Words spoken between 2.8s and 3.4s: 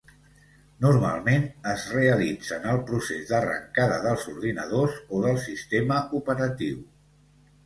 procés